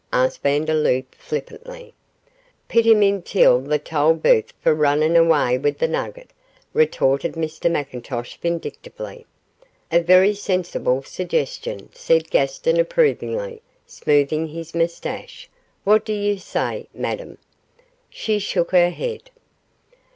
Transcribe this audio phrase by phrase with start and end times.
[0.11, 1.93] asked Vandeloup, flippantly.
[2.67, 6.33] 'Pit him intil the Tolbooth for rinnin' awa' wi' the nugget,'
[6.73, 9.27] retorted Mr McIntosh, vindictively.
[9.91, 15.47] 'A very sensible suggestion,' said Gaston, approvingly, smoothing his moustache.
[15.83, 17.37] 'What do you say, Madame?'
[18.09, 19.29] She shook her head.